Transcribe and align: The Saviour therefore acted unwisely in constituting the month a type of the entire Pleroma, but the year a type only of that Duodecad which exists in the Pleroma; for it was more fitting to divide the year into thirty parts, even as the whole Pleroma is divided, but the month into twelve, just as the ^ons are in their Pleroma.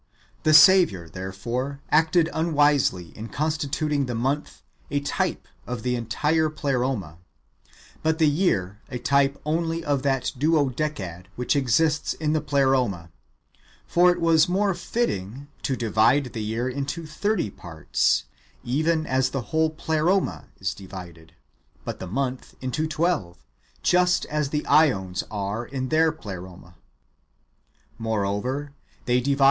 The 0.41 0.53
Saviour 0.55 1.07
therefore 1.07 1.79
acted 1.91 2.27
unwisely 2.33 3.15
in 3.15 3.29
constituting 3.29 4.07
the 4.07 4.15
month 4.15 4.63
a 4.89 4.99
type 4.99 5.47
of 5.67 5.83
the 5.83 5.95
entire 5.95 6.49
Pleroma, 6.49 7.19
but 8.01 8.17
the 8.17 8.27
year 8.27 8.81
a 8.89 8.97
type 8.97 9.39
only 9.45 9.83
of 9.85 10.01
that 10.01 10.31
Duodecad 10.39 11.27
which 11.35 11.55
exists 11.55 12.15
in 12.15 12.33
the 12.33 12.41
Pleroma; 12.41 13.11
for 13.85 14.09
it 14.09 14.19
was 14.19 14.49
more 14.49 14.73
fitting 14.73 15.49
to 15.61 15.75
divide 15.75 16.33
the 16.33 16.41
year 16.41 16.67
into 16.67 17.05
thirty 17.05 17.51
parts, 17.51 18.23
even 18.63 19.05
as 19.05 19.29
the 19.29 19.51
whole 19.53 19.69
Pleroma 19.69 20.45
is 20.59 20.73
divided, 20.73 21.35
but 21.85 21.99
the 21.99 22.07
month 22.07 22.55
into 22.59 22.87
twelve, 22.87 23.45
just 23.83 24.25
as 24.31 24.49
the 24.49 24.61
^ons 24.63 25.23
are 25.29 25.63
in 25.63 25.89
their 25.89 26.11
Pleroma. 26.11 26.73